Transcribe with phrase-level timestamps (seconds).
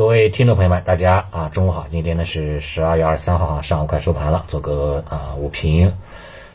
[0.00, 1.86] 各位听众朋友们，大家啊，中午好！
[1.90, 5.92] 今天呢是十二月二十三号啊，上午快收盘了，做个啊午评。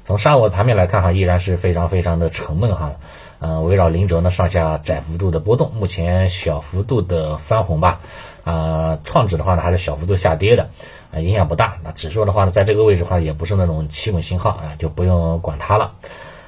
[0.04, 2.94] 从上午的盘面来看哈，依然是非常非常的沉闷哈，
[3.38, 8.00] 嗯，围绕零轴呢上下窄幅度的波动，目前小幅度的翻红吧，
[8.46, 10.72] 啊，创指的话呢还是小幅度下跌的，
[11.14, 11.78] 啊，影响不大。
[11.84, 15.94] 那指数的话呢，在这个位置的话也不是那种企稳信号啊，就不用管它了。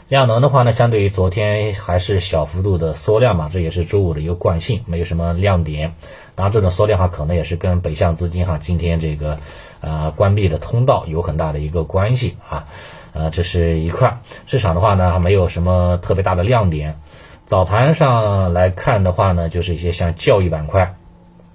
[0.10, 5.96] 量能的话呢，相对于昨天还是小幅度的缩量嘛，这也是周五的一个惯性，没有什么亮点。
[6.34, 9.40] 当然，这种缩量哈，可能也是跟北向资金哈今天这个
[9.82, 12.68] 呃关闭的通道有很大的一个关系啊。
[13.12, 17.02] 呃，这是一块市场的话呢，还没有什么特别大的亮点。
[17.46, 20.96] 早盘上来看的话呢，就是一些像教育板块，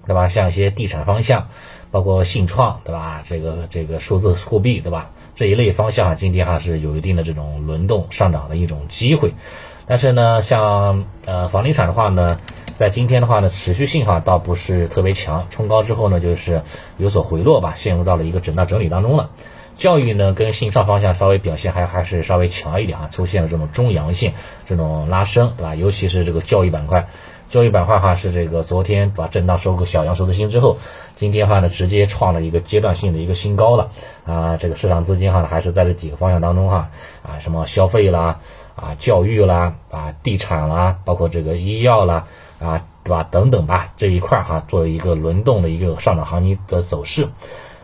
[0.07, 0.29] 对吧？
[0.29, 1.49] 像一些地产方向，
[1.91, 3.23] 包括信创，对吧？
[3.25, 5.11] 这个这个数字货币，对吧？
[5.35, 9.33] 这一类方向啊，今天哈是有一定的这种轮动上涨的一种机会，
[9.87, 12.39] 但是呢，像呃房地产的话呢，
[12.77, 16.63] 在今天的话呢，持续性哈倒不是特别强，冲高之后呢，就是
[16.99, 19.31] 有所回落吧，陷入到了一个震荡整理当中了。
[19.79, 24.35] 教育呢跟信创方向稍微表现还还是稍微强一点啊，出现了这种中阳线
[24.67, 25.75] 这种拉升，对吧？
[25.75, 27.09] 尤其是这个教育板块。
[27.53, 30.79] 教育板块哈是这个昨天把震荡收个小阳收的新之后，
[31.17, 33.91] 今天的话呢直接创了一个阶段性的一个新高了
[34.25, 34.57] 啊！
[34.57, 36.89] 这个市场资金哈还是在这几个方向当中哈
[37.23, 38.41] 啊，什么消费啦
[38.75, 42.27] 啊、教育啦啊、地产啦，包括这个医药啦
[42.59, 43.29] 啊，对吧？
[43.31, 47.29] 等等吧这一块哈作为一个轮动的一个上涨行情的走势，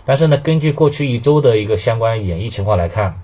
[0.07, 3.21] 但是呢，根据过去一周的一个相关演绎情况来看，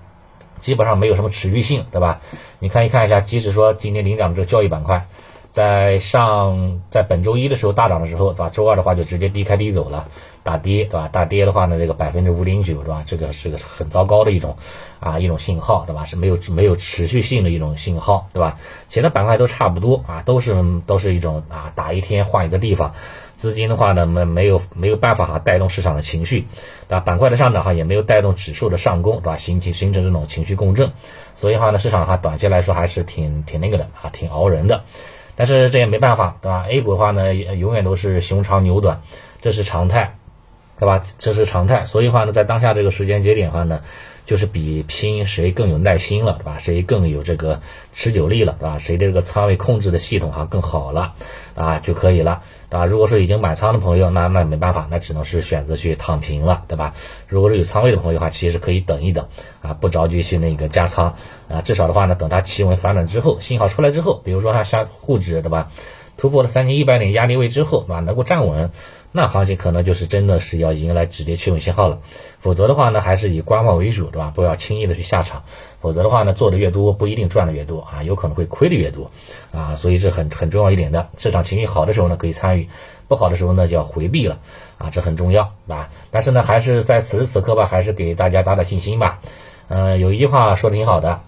[0.61, 2.21] 基本上没有什么持续性，对吧？
[2.59, 5.07] 你看一看一下，即使说今天领涨的这个教育板块。
[5.55, 8.49] 在上在本周一的时候大涨的时候，对吧？
[8.49, 10.09] 周二的话就直接低开低走了，
[10.43, 11.07] 大跌，对吧？
[11.09, 13.05] 大跌的话呢，这个百分之五点九，对吧？
[13.07, 14.57] 这个是个很糟糕的一种
[14.99, 16.03] 啊一种信号，对吧？
[16.03, 18.57] 是没有没有持续性的一种信号，对吧？
[18.89, 22.93] 其他板块都差不多啊，都是都是一种啊打一天换一个地方，
[23.37, 26.47] 资金的话呢没没有没有办法哈带动市场的情绪，
[26.89, 26.99] 对吧？
[26.99, 29.37] 板块的上涨哈也没有带动指数的上攻，对吧？
[29.37, 30.91] 形成形成这种情绪共振，
[31.37, 34.83] 所以话呢，市场哈短期来说还是挺挺那个的啊，挺熬人的。
[35.35, 39.01] 但是这也没办法，对吧？A 股的话呢，永远都是熊长牛短，
[39.41, 40.15] 这是常态，
[40.79, 41.03] 对吧？
[41.17, 41.85] 这是常态。
[41.85, 43.81] 所以话呢，在当下这个时间节点的话呢，
[44.25, 46.57] 就是比拼谁更有耐心了，对吧？
[46.59, 47.61] 谁更有这个
[47.93, 48.77] 持久力了，对吧？
[48.77, 51.13] 谁的这个仓位控制的系统哈更好了
[51.55, 52.41] 啊就可以了。
[52.69, 56.93] 啊，如果说已经满仓的朋友，那那没办法，那只能是选择去躺平了，对吧？
[57.27, 59.27] 如果是有仓位的朋友的话，其实可以等一等，
[59.61, 61.15] 啊，不着急去那个加仓，
[61.47, 65.71] 啊，至少的话呢，等它企稳反转之后，信号出来之后，比如说它像沪指，对吧？
[66.17, 68.71] 突破了三千一百点压力位之后，啊，能够站稳。
[69.17, 71.99] 那行情可能就是真的是要迎来止跌企稳信号了，
[72.41, 74.33] 否则的话呢，还是以观望为主，对吧？
[74.35, 75.43] 不要轻易的去下场，
[75.79, 79.11] 否则的话呢，做的越多不一定赚的越多啊，有可能会亏的越多
[79.53, 82.67] 啊，所以这很很重要一点的，市场情绪好的时候呢可以参与，
[83.07, 84.39] 不好的时候呢就要回避了
[84.77, 85.91] 啊，这很重要啊。
[86.11, 89.21] 但是呢，还是在此时此刻吧，还是给大家打打信心吧。
[89.69, 91.21] 嗯，有一句话说的挺好的，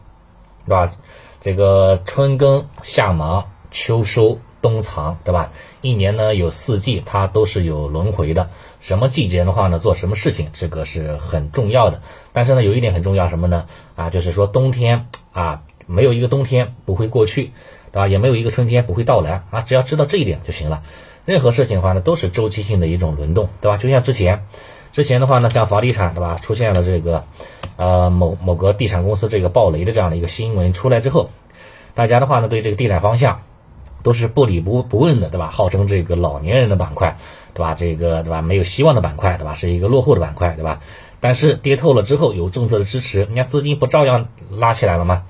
[0.66, 0.92] 对吧？
[1.40, 4.40] 这个春耕夏忙秋收。
[4.62, 5.51] 冬藏，对吧？
[5.81, 8.50] 一年呢有四季，它都是有轮回的。
[8.79, 12.01] 什么季节的话呢，做什么事情，这个是很重要的。
[12.34, 13.66] 但是呢，有一点很重要，什么呢？
[13.95, 17.51] 啊，就是说冬天啊，没有一个冬天不会过去，
[17.91, 18.07] 对吧？
[18.07, 19.62] 也没有一个春天不会到来啊。
[19.62, 20.84] 只要知道这一点就行了。
[21.25, 23.78] 任何事情的话呢，都是周期性的一种轮动，对吧？
[23.78, 24.45] 就像之前，
[24.94, 26.35] 之前的话呢，像房地产，对吧？
[26.41, 27.25] 出现了这个
[27.75, 31.29] 呃某某个地产公司这个暴雷的这样的一个新闻出来之后，
[31.94, 33.41] 大家的话呢，对这个地产方向。
[34.07, 35.50] 都是不理不不问的，对吧？
[35.50, 37.18] 号称这个老年人的板块，
[37.53, 37.75] 对吧？
[37.75, 38.41] 这个对吧？
[38.41, 39.53] 没有希望的板块，对吧？
[39.53, 40.79] 是一个落后的板块，对吧？
[41.19, 45.23] 但是跌透了之后，有政策的支持，人家资金不照样拉起来了吗？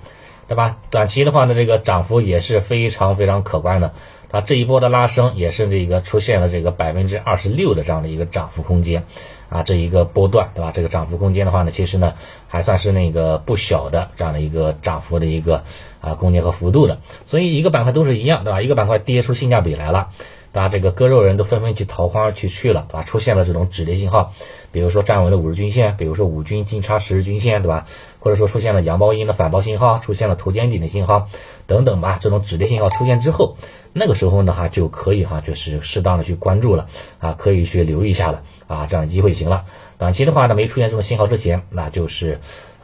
[0.47, 0.77] 对吧？
[0.91, 3.93] 短期的话呢，这个涨幅也是非常非常可观的。
[4.29, 9.05] 啊，这一波的拉升也是这个出现了这个百分之二十六的这样的一个涨幅空间，
[9.50, 10.72] 啊，这一个波段，对吧？
[10.74, 12.13] 这个涨幅空间的话呢，其实呢
[12.47, 15.63] 还算是那个不小的这样的一个涨幅的一个
[16.02, 17.00] 啊空间和幅度的。
[17.25, 18.62] 所以一个板块都是一样，对吧？
[18.62, 20.09] 一个板块跌出性价比来了，
[20.52, 23.03] 大家这个割肉人都纷纷去逃荒去去了，对吧？
[23.03, 24.33] 出现了这种止跌信号，
[24.71, 27.86] 比如说站稳了五日均线，比如说五均金叉十日均线，对吧？
[28.19, 31.30] 或者说出现了阳包阴的反包信号，出现了头肩顶的信号
[31.68, 32.19] 等等吧。
[32.21, 33.56] 这种止跌信号出现之后。
[33.94, 36.88] 那个时候呢哈就可以哈就是适当的去关注了
[37.18, 39.66] 啊，可以去留意一下了啊，这样机会就行了。
[39.98, 42.40] 短期的话呢，没出现这种信号之前，那就是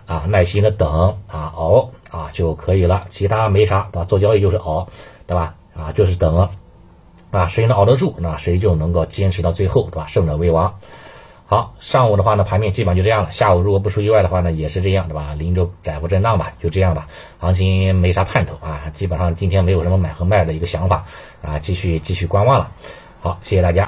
[0.06, 3.06] 啊耐心的等啊熬啊就可以了。
[3.10, 4.06] 其他没啥对吧？
[4.06, 4.88] 做交易就是熬，
[5.28, 5.56] 对吧？
[5.76, 6.50] 啊就是等
[7.32, 10.08] 啊，谁能熬得住，那谁就能够坚持到最后，对吧？
[10.08, 10.76] 胜者为王。
[11.46, 13.32] 好，上午的话呢，盘面基本上就这样了。
[13.32, 15.36] 下午如果不出意外的话呢，也是这样，对吧？
[15.38, 17.08] 零轴窄幅震荡吧，就这样吧。
[17.40, 21.06] 行情没啥盼头啊，基本上今天没有什么买和卖的一个想法
[21.42, 22.72] 啊，继续继续观望了。
[23.22, 23.82] 好，谢谢大家。